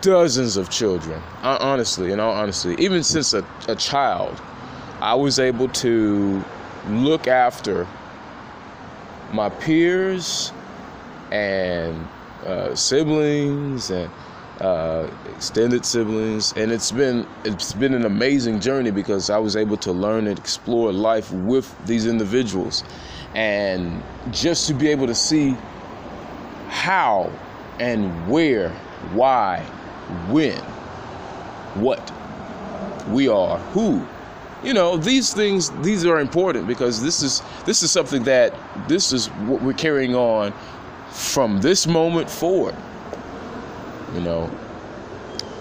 [0.00, 1.20] dozens of children.
[1.42, 4.40] Honestly, in all honesty, even since a, a child,
[5.00, 6.42] I was able to
[6.88, 7.86] look after
[9.32, 10.52] my peers
[11.30, 12.08] and
[12.44, 14.10] uh, siblings and
[14.60, 19.76] uh, extended siblings, and it's been it's been an amazing journey because I was able
[19.78, 22.84] to learn and explore life with these individuals,
[23.34, 25.56] and just to be able to see
[26.68, 27.32] how
[27.78, 28.68] and where,
[29.14, 29.60] why,
[30.28, 30.58] when,
[31.74, 32.12] what
[33.08, 34.06] we are, who.
[34.62, 38.54] You know, these things these are important because this is this is something that
[38.88, 40.52] this is what we're carrying on
[41.08, 42.74] from this moment forward.
[44.14, 44.50] You know,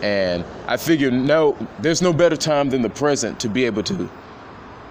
[0.01, 4.09] and I figure no, there's no better time than the present to be able to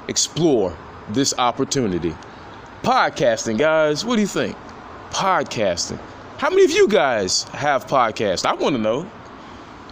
[0.09, 0.77] explore
[1.11, 2.15] this opportunity.
[2.83, 4.57] Podcasting, guys, what do you think?
[5.11, 5.99] Podcasting.
[6.37, 8.47] How many of you guys have podcasts?
[8.47, 9.11] I want to know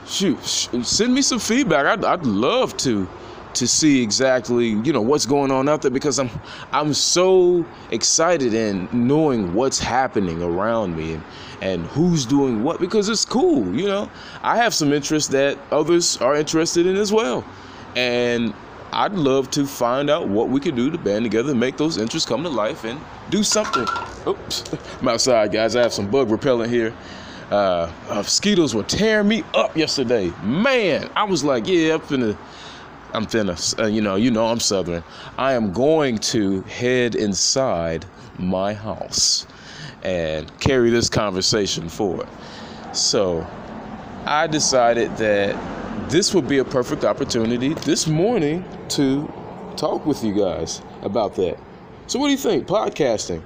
[0.07, 1.87] shoot, send me some feedback.
[1.87, 3.09] I'd, I'd love to
[3.57, 6.31] to see exactly you know what's going on out there because I'm
[6.73, 11.25] I'm so excited in knowing what's happening around me and,
[11.63, 14.11] and who's doing what because it's cool you know
[14.43, 17.45] I have some interests that others are interested in as well
[17.97, 18.55] and
[18.93, 21.99] I'd love to find out what we could do to band together and make those
[21.99, 23.87] interests come to life and do something.
[24.27, 24.65] Oops,
[25.01, 25.77] I'm outside, guys.
[25.77, 26.95] I have some bug repellent here.
[27.51, 30.33] Uh, uh, mosquitoes were tearing me up yesterday.
[30.43, 32.37] Man, I was like, yeah, I'm finna,
[33.17, 35.03] I'm finna, uh, you know, you know, I'm Southern.
[35.39, 38.05] I am going to head inside
[38.39, 39.47] my house
[40.03, 42.29] and carry this conversation forward.
[42.93, 43.47] So
[44.27, 49.33] I decided that this would be a perfect opportunity this morning to
[49.79, 51.59] talk with you guys about that.
[52.09, 52.67] So, what do you think?
[52.67, 53.43] Podcasting.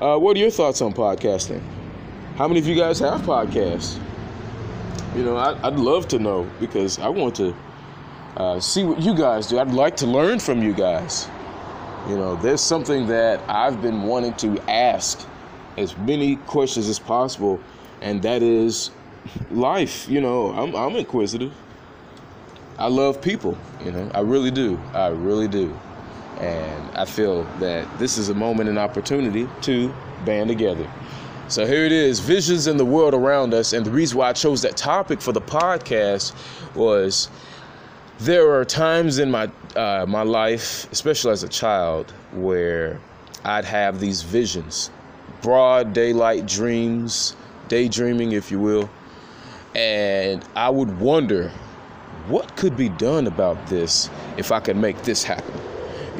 [0.00, 1.60] Uh, what are your thoughts on podcasting?
[2.36, 4.00] How many of you guys have podcasts?
[5.14, 7.54] You know, I, would love to know because I want to
[8.36, 9.58] uh, see what you guys do.
[9.58, 11.28] I'd like to learn from you guys.
[12.08, 15.26] You know, there's something that I've been wanting to ask
[15.76, 17.60] as many questions as possible,
[18.00, 18.90] and that is
[19.50, 20.08] life.
[20.08, 21.52] You know, I'm, I'm inquisitive.
[22.78, 24.80] I love people, you know, I really do.
[24.94, 25.78] I really do.
[26.38, 30.90] And I feel that this is a moment and opportunity to band together.
[31.48, 33.74] So here it is visions in the world around us.
[33.74, 36.32] And the reason why I chose that topic for the podcast
[36.74, 37.28] was
[38.20, 43.00] there are times in my, uh, my life, especially as a child, where
[43.44, 44.90] I'd have these visions,
[45.40, 47.34] broad daylight dreams,
[47.68, 48.90] daydreaming, if you will.
[49.74, 51.50] And I would wonder
[52.28, 55.69] what could be done about this if I could make this happen.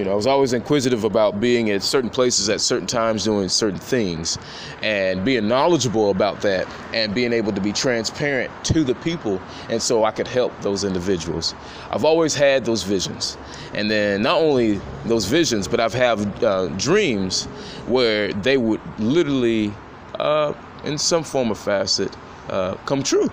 [0.00, 3.50] You know, I was always inquisitive about being at certain places at certain times doing
[3.50, 4.38] certain things
[4.80, 9.82] and being knowledgeable about that and being able to be transparent to the people and
[9.82, 11.54] so I could help those individuals.
[11.90, 13.36] I've always had those visions.
[13.74, 17.44] And then not only those visions, but I've had uh, dreams
[17.86, 19.70] where they would literally,
[20.18, 22.16] uh, in some form or facet,
[22.48, 23.30] uh, come true.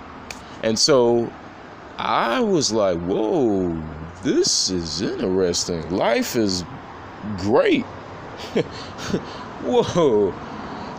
[0.63, 1.31] And so
[1.97, 3.81] I was like, whoa,
[4.23, 5.89] this is interesting.
[5.89, 6.63] Life is
[7.37, 7.83] great.
[9.63, 10.33] Whoa.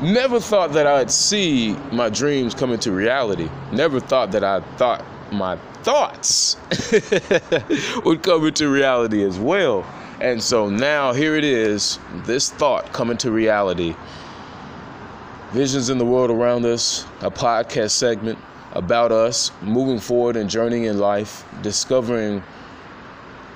[0.03, 3.49] Never thought that I'd see my dreams come into reality.
[3.73, 6.57] Never thought that I thought my thoughts
[8.05, 9.85] would come into reality as well.
[10.21, 13.95] And so now here it is, this thought coming to reality.
[15.53, 18.39] Visions in the world around us, a podcast segment
[18.73, 22.43] about us moving forward and journeying in life, discovering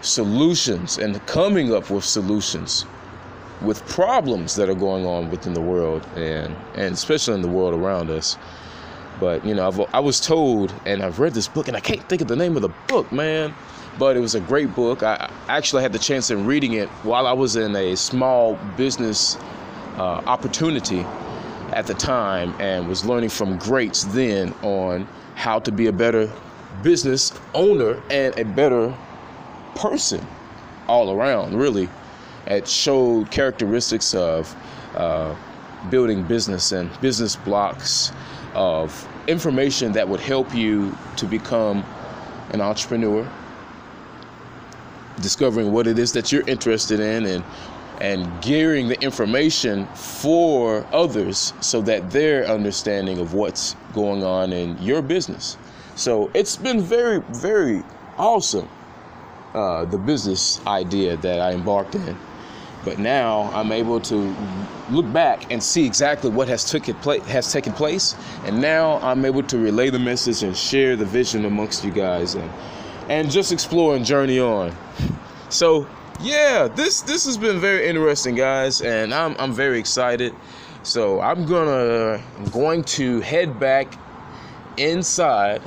[0.03, 2.85] solutions and coming up with solutions
[3.63, 7.75] with problems that are going on within the world and and especially in the world
[7.75, 8.37] around us.
[9.21, 12.03] But you know, I've, i was told, and I've read this book, and I can't
[12.09, 13.55] think of the name of the book, man.
[13.99, 15.03] But it was a great book.
[15.03, 19.37] I actually had the chance in reading it while I was in a small business
[19.97, 21.07] uh, opportunity
[21.73, 26.29] at the time, and was learning from greats then on how to be a better
[26.83, 28.93] business owner and a better
[29.75, 30.27] person
[30.89, 31.89] all around, really.
[32.47, 34.55] It showed characteristics of
[34.97, 35.35] uh,
[35.91, 38.13] building business and business blocks
[38.55, 41.85] of information that would help you to become
[42.51, 43.29] an entrepreneur,
[45.21, 47.45] discovering what it is that you're interested in and
[48.01, 54.77] and gearing the information for others so that they're understanding of what's going on in
[54.83, 55.57] your business.
[55.95, 57.85] So it's been very, very
[58.19, 58.69] awesome,
[59.55, 62.17] uh, the business idea that I embarked in.
[62.85, 64.35] But now I'm able to
[64.91, 69.25] look back and see exactly what has taken place has taken place, and now I'm
[69.25, 72.51] able to relay the message and share the vision amongst you guys, and
[73.09, 74.75] and just explore and journey on.
[75.49, 75.87] So
[76.21, 80.35] yeah, this this has been very interesting, guys, and I'm I'm very excited.
[80.83, 83.95] So I'm gonna I'm going to head back
[84.77, 85.63] inside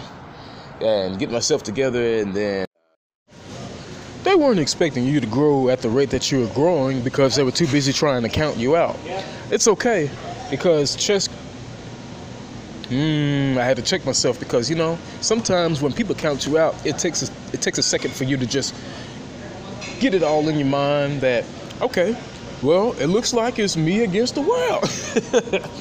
[0.82, 2.66] and get myself together, and then
[4.26, 7.44] they weren't expecting you to grow at the rate that you were growing because they
[7.44, 8.98] were too busy trying to count you out.
[9.52, 10.10] It's okay
[10.50, 11.30] because chess.
[12.90, 16.76] Mm, I had to check myself because you know sometimes when people count you out,
[16.86, 18.76] it takes a, it takes a second for you to just
[20.00, 21.46] get it all in your mind that
[21.82, 22.18] okay,
[22.64, 24.84] well it looks like it's me against the world,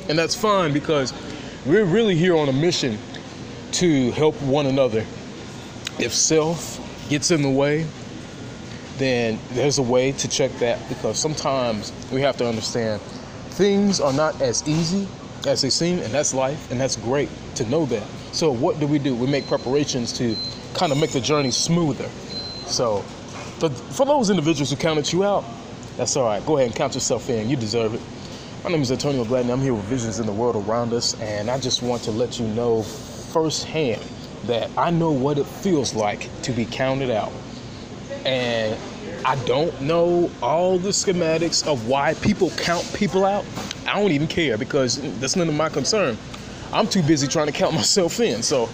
[0.08, 1.14] and that's fine because
[1.64, 2.98] we're really here on a mission
[3.72, 5.00] to help one another.
[5.98, 7.86] If self gets in the way,
[8.98, 13.00] then there's a way to check that because sometimes we have to understand
[13.50, 15.06] things are not as easy
[15.46, 18.02] as they seem, and that's life, and that's great to know that.
[18.32, 19.14] So, what do we do?
[19.14, 20.36] We make preparations to
[20.74, 22.08] kind of make the journey smoother.
[22.66, 23.04] So,
[23.60, 25.44] but for those individuals who counted you out,
[25.96, 26.44] that's all right.
[26.44, 27.48] Go ahead and count yourself in.
[27.48, 28.00] You deserve it.
[28.64, 29.52] My name is Anthonio Gladney.
[29.52, 32.40] I'm here with Visions in the World Around Us, and I just want to let
[32.40, 34.02] you know firsthand
[34.46, 37.32] that I know what it feels like to be counted out
[38.24, 38.76] and
[39.24, 43.44] I don't know all the schematics of why people count people out.
[43.86, 46.16] I don't even care because that's none of my concern.
[46.72, 48.42] I'm too busy trying to count myself in.
[48.42, 48.64] So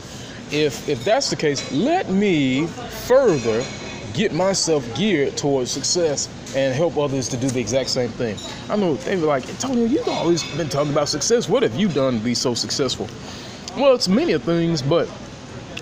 [0.50, 2.66] if if that's the case, let me
[3.06, 3.64] further
[4.12, 8.36] get myself geared towards success and help others to do the exact same thing.
[8.68, 11.48] I know they were like, Anthonio, you've always been talking about success.
[11.48, 13.08] What have you done to be so successful?
[13.76, 15.08] Well, it's many things, but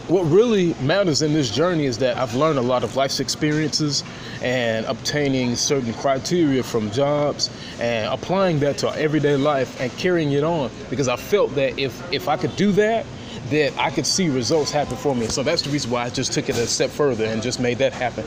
[0.09, 4.03] what really matters in this journey is that I've learned a lot of life's experiences
[4.43, 10.33] and obtaining certain criteria from jobs and applying that to our everyday life and carrying
[10.33, 13.05] it on because I felt that if if I could do that
[13.51, 15.27] that I could see results happen for me.
[15.27, 17.79] So that's the reason why I just took it a step further and just made
[17.79, 18.27] that happen.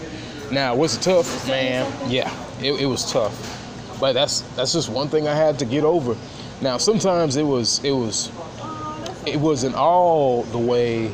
[0.51, 1.47] Now, was it tough?
[1.47, 3.57] Man, yeah, it, it was tough.
[3.99, 6.15] But that's that's just one thing I had to get over.
[6.61, 8.31] Now, sometimes it was it was
[9.25, 11.11] it wasn't all the way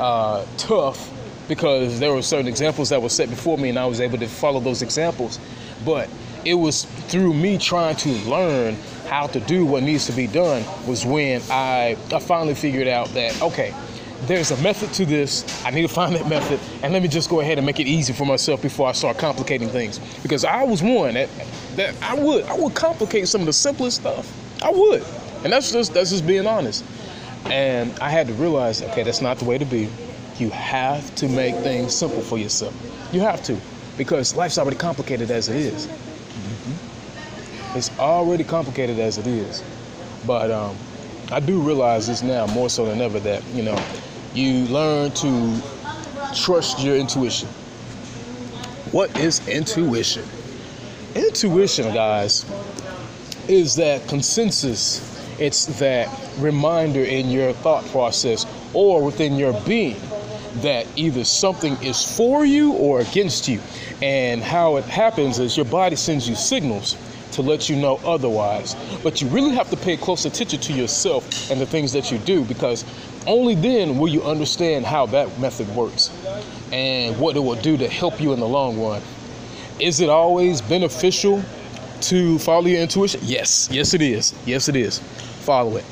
[0.00, 1.10] uh, tough
[1.48, 4.26] because there were certain examples that were set before me and I was able to
[4.26, 5.38] follow those examples.
[5.84, 6.08] But
[6.44, 8.76] it was through me trying to learn
[9.08, 13.08] how to do what needs to be done was when I, I finally figured out
[13.08, 13.74] that, okay,
[14.26, 15.64] there's a method to this.
[15.64, 17.86] I need to find that method, and let me just go ahead and make it
[17.86, 19.98] easy for myself before I start complicating things.
[20.22, 21.28] Because I was one that,
[21.76, 24.30] that I would I would complicate some of the simplest stuff.
[24.62, 25.02] I would,
[25.42, 26.84] and that's just that's just being honest.
[27.46, 29.88] And I had to realize, okay, that's not the way to be.
[30.38, 32.74] You have to make things simple for yourself.
[33.12, 33.58] You have to,
[33.98, 35.86] because life's already complicated as it is.
[35.86, 37.78] Mm-hmm.
[37.78, 39.62] It's already complicated as it is.
[40.26, 40.76] But um,
[41.32, 43.82] I do realize this now more so than ever that, you know,
[44.34, 45.62] you learn to
[46.34, 47.48] trust your intuition.
[48.92, 50.24] What is intuition?
[51.14, 52.44] Intuition, guys,
[53.48, 55.00] is that consensus
[55.40, 59.96] it's that reminder in your thought process or within your being
[60.56, 63.60] that either something is for you or against you.
[64.02, 66.96] And how it happens is your body sends you signals
[67.32, 68.74] to let you know otherwise.
[69.02, 72.18] But you really have to pay close attention to yourself and the things that you
[72.18, 72.84] do because
[73.26, 76.10] only then will you understand how that method works
[76.72, 79.00] and what it will do to help you in the long run.
[79.78, 81.42] Is it always beneficial
[82.02, 83.20] to follow your intuition?
[83.22, 84.34] Yes, yes, it is.
[84.44, 85.00] Yes, it is
[85.40, 85.84] follow it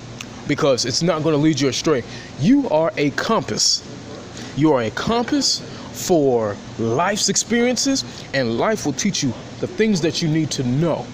[0.46, 2.02] because it's not going to lead you astray.
[2.40, 3.84] You are a compass.
[4.56, 5.60] You are a compass
[5.92, 11.06] for life's experiences, and life will teach you the things that you need to know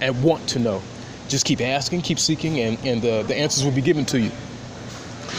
[0.00, 0.82] and want to know.
[1.28, 4.30] Just keep asking, keep seeking, and, and uh, the answers will be given to you.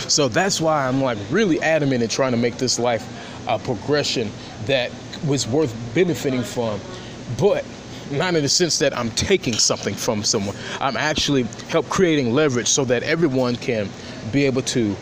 [0.08, 3.06] So that's why I'm like really adamant in trying to make this life
[3.48, 4.32] a progression
[4.66, 4.92] that
[5.28, 6.80] was worth benefiting from.
[7.40, 7.66] But
[8.12, 10.56] not in the sense that I'm taking something from someone.
[10.80, 13.90] I'm actually help creating leverage so that everyone can
[14.32, 14.96] be able to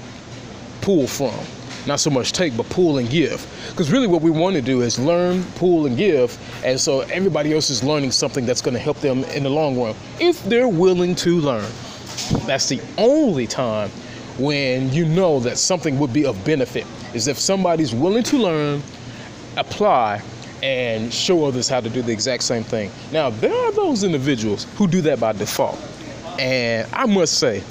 [0.82, 1.34] pull from.
[1.88, 3.46] Not so much take, but pull and give.
[3.69, 6.38] Because really, what we want to do is learn, pull, and give.
[6.63, 9.79] And so everybody else is learning something that's going to help them in the long
[9.79, 11.69] run if they're willing to learn.
[12.46, 13.90] That's the only time
[14.38, 18.81] when you know that something would be of benefit, is if somebody's willing to learn,
[19.58, 20.21] apply,
[20.62, 22.92] and show others how to do the exact same thing.
[23.12, 25.80] Now, there are those individuals who do that by default.
[26.40, 27.64] And I must say,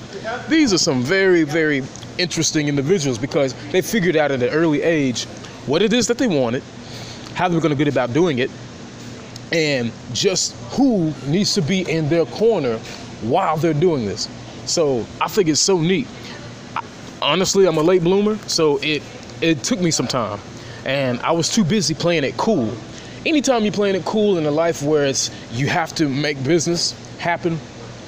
[0.49, 1.83] these are some very, very
[2.19, 5.25] interesting individuals because they figured out at an early age
[5.67, 6.63] what it is that they wanted,
[7.35, 8.51] how they're going to get about doing it,
[9.53, 12.79] and just who needs to be in their corner
[13.23, 14.29] while they're doing this.
[14.67, 16.07] So I think it's so neat.
[17.23, 19.03] Honestly, I'm a late bloomer, so it
[19.41, 20.41] it took me some time,
[20.89, 22.75] and I was too busy playing it cool.
[23.27, 26.95] Anytime you're playing it cool in a life where it's you have to make business
[27.19, 27.59] happen,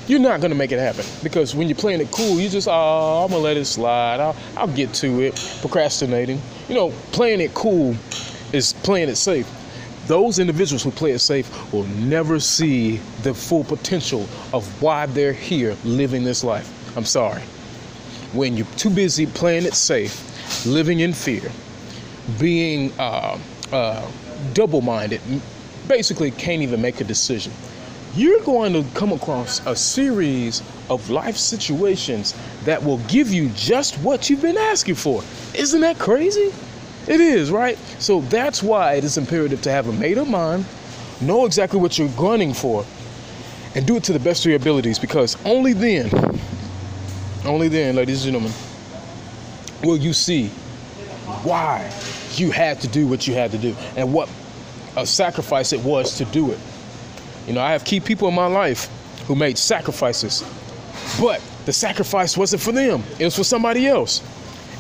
[0.09, 3.20] you're not gonna make it happen because when you're playing it cool, you just ah,
[3.20, 4.18] oh I'm gonna let it slide.
[4.18, 5.59] I'll I'll get to it.
[5.61, 7.95] Procrastinating, you know, playing it cool
[8.53, 9.47] is playing it safe
[10.07, 14.22] those individuals who play it safe will never see the full potential
[14.53, 16.97] of why they're here living this life.
[16.97, 17.43] I'm sorry.
[18.33, 21.53] When you're too busy playing it safe, living in fear,
[22.39, 23.39] being uh,
[23.72, 24.11] uh,
[24.53, 25.20] double minded,
[25.89, 27.53] basically can't even make a decision,
[28.14, 33.97] you're going to come across a series of life situations that will give you just
[33.99, 35.22] what you've been asking for.
[35.55, 36.53] Isn't that crazy?
[37.07, 37.78] It is, right?
[37.99, 40.64] So that's why it is imperative to have a made up mind,
[41.20, 42.85] know exactly what you're gunning for,
[43.74, 46.11] and do it to the best of your abilities because only then,
[47.45, 48.53] only then, ladies and gentlemen,
[49.83, 50.51] will you see
[51.42, 51.90] why
[52.34, 54.28] you had to do what you had to do and what
[54.96, 56.58] a sacrifice it was to do it.
[57.46, 58.88] You know, I have key people in my life
[59.26, 60.42] who made sacrifices,
[61.20, 64.22] but the sacrifice wasn't for them, it was for somebody else.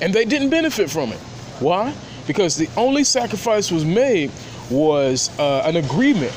[0.02, 1.18] And they didn't benefit from it.
[1.60, 1.94] Why?
[2.30, 4.30] because the only sacrifice was made
[4.70, 6.30] was uh, an agreement.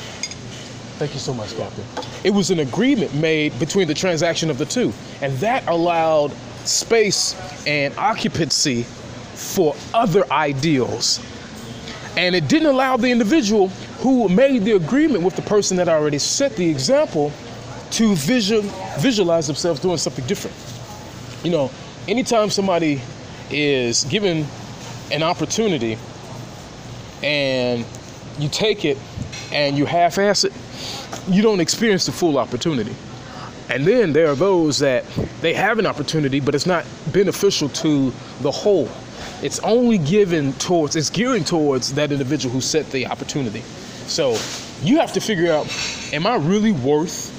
[0.98, 1.84] Thank you so much, Captain.
[2.24, 4.92] It was an agreement made between the transaction of the two,
[5.22, 6.32] and that allowed
[6.66, 7.36] space
[7.68, 8.88] and occupancy
[9.34, 11.20] for other ideals.
[12.16, 13.70] And it didn't allow the individual
[14.00, 17.32] who made the agreement with the person that already set the example
[17.92, 18.62] to visual,
[19.00, 20.56] visualize themselves doing something different.
[21.44, 21.72] You know,
[22.08, 23.02] anytime somebody
[23.50, 24.46] is given
[25.12, 25.98] an opportunity
[27.24, 27.86] and
[28.40, 28.98] you take it
[29.52, 30.54] and you half ass it,
[31.28, 32.96] you don't experience the full opportunity.
[33.70, 35.06] And then there are those that
[35.42, 38.12] they have an opportunity, but it's not beneficial to
[38.42, 38.90] the whole.
[39.44, 43.60] It's only given towards, it's gearing towards that individual who set the opportunity.
[44.08, 44.38] So
[44.82, 45.68] you have to figure out,
[46.14, 47.30] am I really worth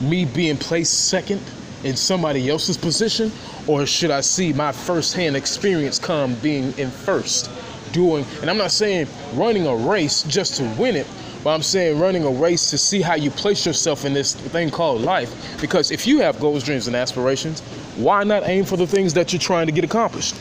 [0.00, 1.40] me being placed second
[1.84, 3.30] in somebody else's position?
[3.68, 7.48] Or should I see my firsthand experience come being in first?
[7.92, 11.06] Doing, and I'm not saying running a race just to win it,
[11.44, 14.70] but I'm saying running a race to see how you place yourself in this thing
[14.70, 15.60] called life.
[15.60, 17.60] Because if you have goals, dreams, and aspirations,
[17.94, 20.34] why not aim for the things that you're trying to get accomplished?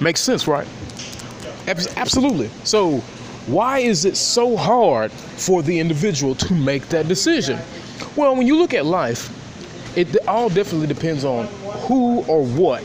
[0.00, 0.66] Makes sense, right?
[1.66, 2.50] Absolutely.
[2.64, 2.98] So,
[3.46, 7.58] why is it so hard for the individual to make that decision?
[8.16, 9.30] Well, when you look at life,
[9.96, 11.46] it all definitely depends on
[11.86, 12.82] who or what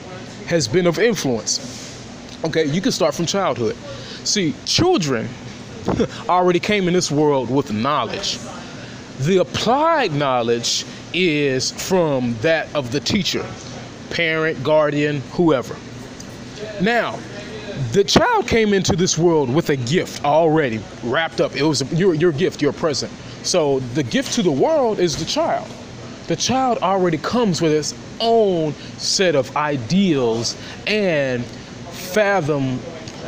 [0.48, 1.84] has been of influence.
[2.44, 3.76] Okay, you can start from childhood.
[4.24, 5.30] See, children
[6.30, 8.40] already came in this world with knowledge.
[9.20, 13.46] The applied knowledge is from that of the teacher,
[14.10, 15.76] parent, guardian, whoever.
[16.82, 17.20] Now,
[17.92, 21.56] the child came into this world with a gift already wrapped up.
[21.56, 23.12] It was your, your gift, your present.
[23.44, 25.70] So the gift to the world is the child
[26.28, 30.58] the child already comes with its own set of ideals
[30.88, 32.80] and fathom,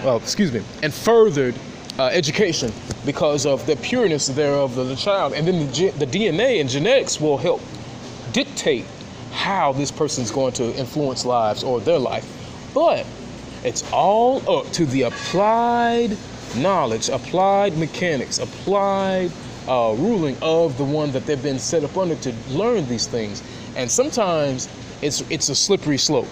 [0.04, 1.56] well, excuse me, and furthered
[2.00, 2.72] uh, education
[3.06, 5.34] because of the pureness thereof of the child.
[5.34, 7.62] And then the, the DNA and genetics will help
[8.34, 8.86] dictate
[9.32, 12.26] how this person's going to influence lives or their life.
[12.74, 13.06] But
[13.64, 16.18] it's all up to the applied
[16.56, 19.32] knowledge, applied mechanics, applied
[19.68, 23.44] uh, ruling of the one that they've been set up under to learn these things.
[23.76, 24.70] And sometimes
[25.02, 26.28] it's it's a slippery slope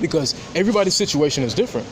[0.00, 1.86] because everybody's situation is different.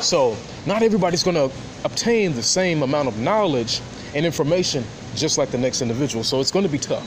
[0.00, 0.36] So
[0.66, 1.54] not everybody's going to
[1.84, 3.80] obtain the same amount of knowledge
[4.14, 4.84] and information
[5.14, 6.24] just like the next individual.
[6.24, 7.06] So it's going to be tough.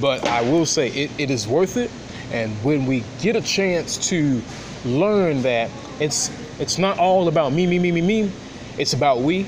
[0.00, 1.90] But I will say it, it is worth it.
[2.32, 4.42] And when we get a chance to
[4.84, 5.70] learn that
[6.00, 8.32] it's it's not all about me, me, me, me, me.
[8.78, 9.46] It's about we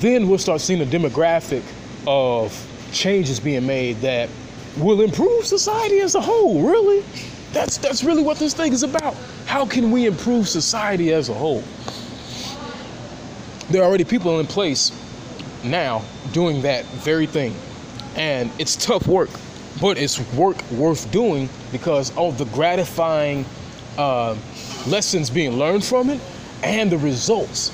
[0.00, 1.62] then we'll start seeing a demographic
[2.06, 2.52] of
[2.92, 4.28] changes being made that
[4.76, 6.60] will improve society as a whole.
[6.62, 7.04] Really,
[7.52, 9.14] that's that's really what this thing is about.
[9.46, 11.62] How can we improve society as a whole?
[13.70, 14.92] There are already people in place
[15.62, 16.02] now
[16.32, 17.54] doing that very thing,
[18.16, 19.30] and it's tough work,
[19.80, 23.46] but it's work worth doing because of the gratifying
[23.98, 24.36] uh,
[24.86, 26.20] lessons being learned from it
[26.62, 27.72] and the results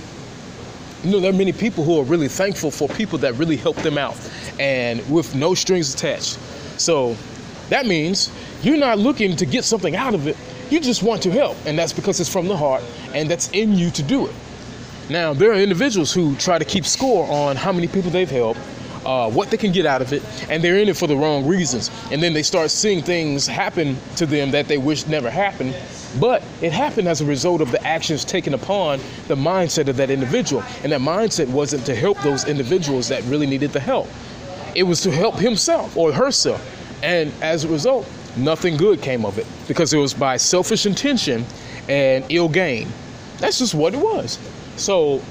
[1.03, 3.77] you know, there are many people who are really thankful for people that really help
[3.77, 4.17] them out
[4.59, 6.39] and with no strings attached.
[6.79, 7.17] So
[7.71, 8.31] that means
[8.63, 10.37] you're not looking to get something out of it.
[10.69, 11.57] You just want to help.
[11.65, 12.83] And that's because it's from the heart
[13.15, 14.35] and that's in you to do it.
[15.09, 18.61] Now, there are individuals who try to keep score on how many people they've helped,
[19.05, 21.47] uh, what they can get out of it, and they're in it for the wrong
[21.47, 21.91] reasons.
[22.11, 25.75] And then they start seeing things happen to them that they wish never happened.
[26.19, 28.99] But it happened as a result of the actions taken upon
[29.29, 30.65] the mindset of that individual.
[30.83, 34.09] And that mindset wasn't to help those individuals that really needed the help,
[34.75, 36.61] it was to help himself or herself.
[37.03, 41.45] And as a result, nothing good came of it because it was by selfish intention
[41.89, 42.89] and ill gain.
[43.39, 44.39] That's just what it was.
[44.77, 45.23] So,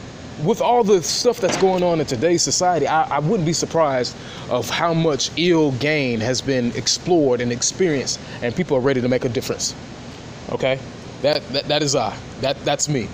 [0.43, 4.15] with all the stuff that's going on in today's society, I, I, wouldn't be surprised
[4.49, 9.09] of how much ill gain has been explored and experienced, and people are ready to
[9.09, 9.75] make a difference.
[10.51, 10.79] Okay,
[11.21, 12.15] that that, that is I.
[12.41, 13.07] That that's me.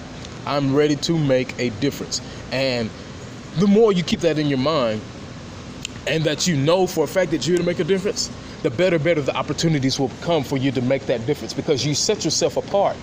[0.45, 2.21] I'm ready to make a difference,
[2.51, 2.89] and
[3.57, 5.01] the more you keep that in your mind,
[6.07, 8.29] and that you know for a fact that you're to make a difference,
[8.61, 11.95] the better, better the opportunities will come for you to make that difference because you
[11.95, 12.95] set yourself apart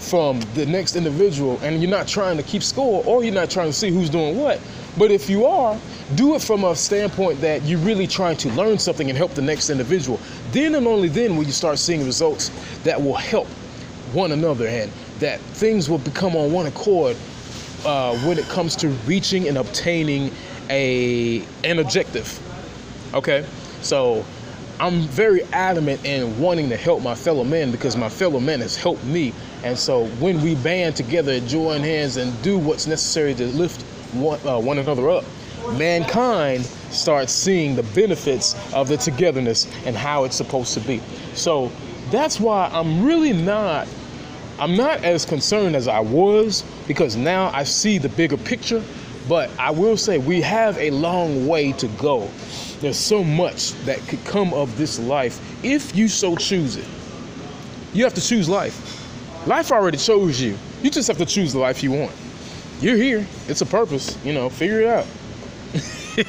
[0.00, 3.68] from the next individual and you're not trying to keep score or you're not trying
[3.68, 4.60] to see who's doing what.
[4.98, 5.78] But if you are,
[6.14, 9.42] do it from a standpoint that you're really trying to learn something and help the
[9.42, 10.18] next individual.
[10.52, 12.50] Then and only then will you start seeing results
[12.82, 13.46] that will help
[14.12, 14.90] one another and
[15.20, 17.16] that things will become on one accord
[17.84, 20.32] uh, when it comes to reaching and obtaining
[20.68, 22.38] a an objective.
[23.14, 23.44] Okay,
[23.82, 24.24] so
[24.78, 28.76] I'm very adamant in wanting to help my fellow men because my fellow men has
[28.76, 29.34] helped me.
[29.62, 33.82] And so when we band together, join hands, and do what's necessary to lift
[34.14, 35.24] one, uh, one another up,
[35.76, 41.00] mankind starts seeing the benefits of the togetherness and how it's supposed to be.
[41.34, 41.70] So
[42.10, 43.86] that's why I'm really not
[44.58, 48.82] I'm not as concerned as I was because now I see the bigger picture,
[49.26, 52.28] but I will say we have a long way to go.
[52.80, 56.84] There's so much that could come of this life if you so choose it.
[57.94, 58.99] You have to choose life.
[59.50, 60.56] Life already chose you.
[60.80, 62.12] You just have to choose the life you want.
[62.80, 63.26] You're here.
[63.48, 64.16] It's a purpose.
[64.24, 65.06] You know, figure it out.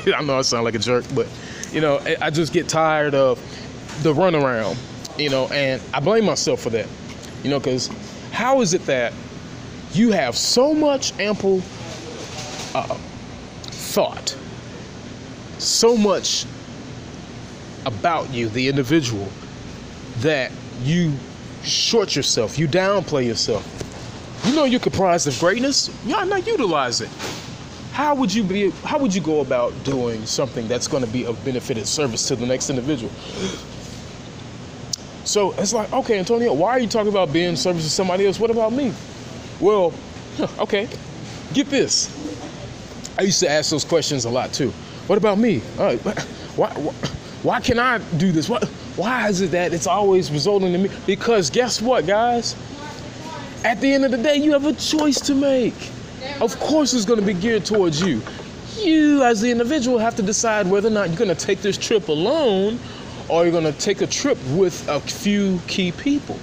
[0.17, 1.27] I know I sound like a jerk, but
[1.71, 3.37] you know, I just get tired of
[4.01, 4.75] the runaround.
[5.19, 6.87] You know, and I blame myself for that.
[7.43, 7.91] You know, because
[8.31, 9.13] how is it that
[9.93, 11.61] you have so much ample
[12.73, 12.97] uh,
[13.67, 14.35] thought
[15.59, 16.47] so much
[17.85, 19.29] about you, the individual,
[20.21, 20.51] that
[20.81, 21.13] you
[21.63, 23.65] short yourself, you downplay yourself.
[24.45, 27.09] You know you're comprised of greatness, y'all not utilize it.
[27.91, 31.25] How would you be how would you go about doing something that's going to be
[31.25, 33.11] of benefit and service to the next individual?
[35.23, 38.39] So it's like, okay, Anthonio, why are you talking about being service to somebody else?
[38.39, 38.93] What about me?
[39.59, 39.93] Well,
[40.59, 40.87] okay,
[41.53, 42.09] get this.
[43.17, 44.71] I used to ask those questions a lot too.
[45.07, 45.61] What about me?
[45.77, 46.93] Uh, why, why,
[47.43, 48.49] why can I do this?
[48.49, 50.89] What, why is it that it's always resulting in me?
[51.05, 52.55] Because guess what, guys?
[53.63, 55.91] At the end of the day, you have a choice to make.
[56.39, 58.21] Of course, it's going to be geared towards you.
[58.77, 61.77] You, as the individual, have to decide whether or not you're going to take this
[61.77, 62.79] trip alone
[63.29, 66.37] or you're going to take a trip with a few key people.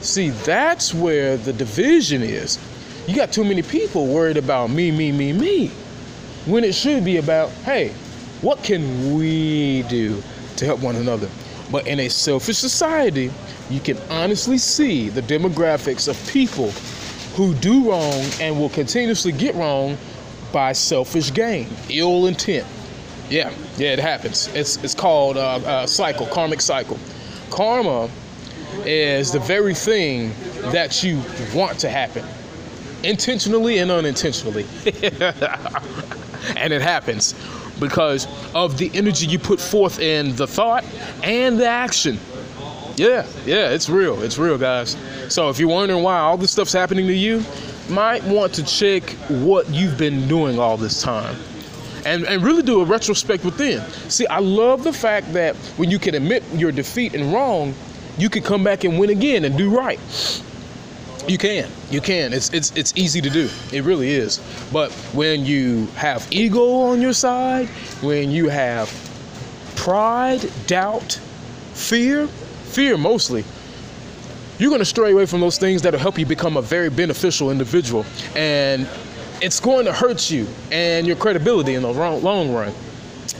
[0.00, 2.58] See, that's where the division is.
[3.06, 5.70] You got too many people worried about me, me, me, me
[6.46, 7.90] when it should be about, hey,
[8.40, 10.22] what can we do
[10.56, 11.28] to help one another?
[11.72, 13.32] But in a selfish society,
[13.70, 16.70] you can honestly see the demographics of people
[17.34, 19.96] who do wrong and will continuously get wrong
[20.52, 22.66] by selfish gain, ill intent.
[23.30, 24.48] Yeah, yeah, it happens.
[24.48, 26.98] It's it's called a uh, uh, cycle, karmic cycle.
[27.50, 28.10] Karma
[28.84, 30.34] is the very thing
[30.72, 31.22] that you
[31.54, 32.26] want to happen,
[33.02, 34.66] intentionally and unintentionally.
[36.56, 37.34] and it happens
[37.82, 40.84] because of the energy you put forth in the thought
[41.22, 42.18] and the action.
[42.96, 44.22] Yeah, yeah, it's real.
[44.22, 44.96] It's real, guys.
[45.28, 47.42] So if you're wondering why all this stuff's happening to you,
[47.88, 51.36] might want to check what you've been doing all this time.
[52.04, 53.80] And, and really do a retrospect within.
[54.08, 57.74] See, I love the fact that when you can admit your defeat and wrong,
[58.18, 60.00] you can come back and win again and do right.
[61.28, 61.70] You can.
[61.90, 62.32] You can.
[62.32, 63.48] It's it's it's easy to do.
[63.72, 64.40] It really is.
[64.72, 67.68] But when you have ego on your side,
[68.02, 68.90] when you have
[69.76, 71.12] pride, doubt,
[71.74, 73.44] fear, fear mostly,
[74.58, 77.50] you're going to stray away from those things that'll help you become a very beneficial
[77.50, 78.04] individual
[78.36, 78.88] and
[79.40, 82.72] it's going to hurt you and your credibility in the long run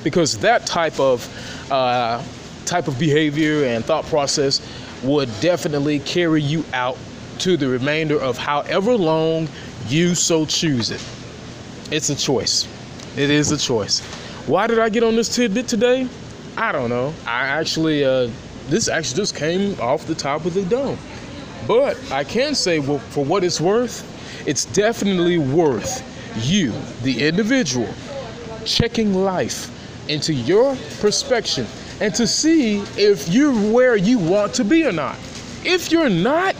[0.02, 1.28] because that type of
[1.70, 2.20] uh,
[2.64, 4.60] type of behavior and thought process
[5.04, 6.96] would definitely carry you out
[7.40, 9.48] to the remainder of however long
[9.88, 11.04] you so choose it.
[11.90, 12.68] It's a choice.
[13.16, 14.00] It is a choice.
[14.46, 16.08] Why did I get on this tidbit today?
[16.56, 17.14] I don't know.
[17.26, 18.30] I actually, uh,
[18.68, 20.98] this actually just came off the top of the dome.
[21.66, 24.08] But I can say, well, for what it's worth,
[24.46, 26.02] it's definitely worth
[26.44, 26.72] you,
[27.02, 27.92] the individual,
[28.64, 29.70] checking life
[30.08, 31.70] into your perspective
[32.00, 35.16] and to see if you're where you want to be or not.
[35.64, 36.56] If you're not,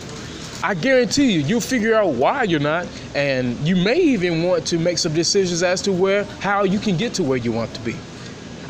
[0.64, 2.86] I guarantee you, you'll figure out why you're not,
[3.16, 6.96] and you may even want to make some decisions as to where, how you can
[6.96, 7.96] get to where you want to be.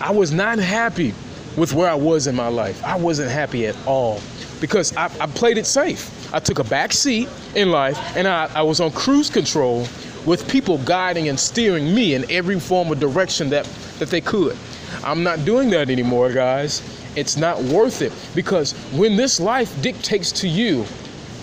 [0.00, 1.12] I was not happy
[1.56, 2.82] with where I was in my life.
[2.82, 4.20] I wasn't happy at all
[4.58, 6.32] because I, I played it safe.
[6.32, 9.86] I took a back seat in life, and I, I was on cruise control
[10.24, 13.66] with people guiding and steering me in every form of direction that,
[13.98, 14.56] that they could.
[15.04, 16.80] I'm not doing that anymore, guys.
[17.16, 20.86] It's not worth it because when this life dictates to you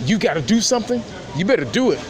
[0.04, 1.02] you got to do something,
[1.36, 2.00] you better do it.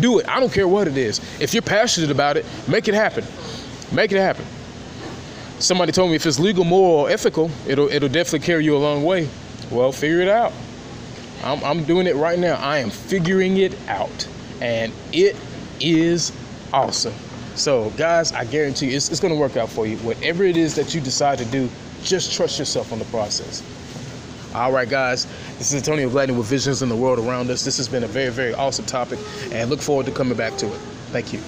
[0.00, 0.28] Do it.
[0.28, 1.20] I don't care what it is.
[1.40, 3.24] If you're passionate about it, make it happen.
[3.92, 4.44] Make it happen.
[5.58, 8.78] Somebody told me if it's legal, moral, or ethical, it'll it'll definitely carry you a
[8.78, 9.28] long way.
[9.70, 10.52] Well, figure it out.
[11.42, 12.54] I'm, I'm doing it right now.
[12.56, 14.28] I am figuring it out,
[14.60, 15.36] and it
[15.80, 16.32] is
[16.72, 17.14] awesome.
[17.54, 19.96] So, guys, I guarantee you, it's, it's going to work out for you.
[19.98, 21.68] Whatever it is that you decide to do,
[22.02, 23.62] just trust yourself on the process.
[24.54, 25.26] All right, guys,
[25.58, 27.64] this is Anthonio Gladney with Visions in the World Around Us.
[27.64, 29.18] This has been a very, very awesome topic,
[29.52, 30.78] and look forward to coming back to it.
[31.12, 31.40] Thank you.